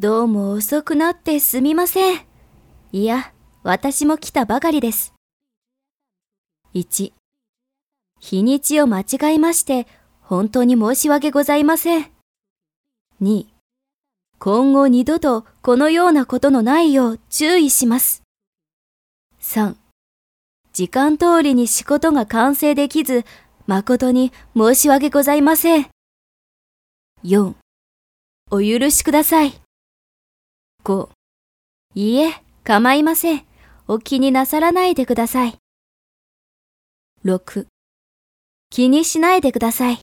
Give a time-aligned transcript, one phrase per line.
[0.00, 2.20] どうも遅くなってすみません。
[2.92, 3.32] いや、
[3.64, 5.12] 私も来たばかりです。
[6.72, 7.12] 1、
[8.20, 9.88] 日にちを間違えまして、
[10.20, 12.12] 本当に申し訳ございません。
[13.20, 13.46] 2、
[14.38, 18.22] 今後二度とこのようなことのないよう注意します。
[19.40, 19.74] 3、
[20.72, 23.24] 時間通りに仕事が完成できず、
[23.66, 25.88] 誠に申し訳ございません。
[27.24, 27.54] 4、
[28.52, 29.60] お許しください。
[30.88, 31.10] 5、
[31.94, 33.44] いいえ、構いません。
[33.88, 35.58] お気になさらないでください。
[37.26, 37.66] 6、
[38.70, 40.00] 気にしないでください。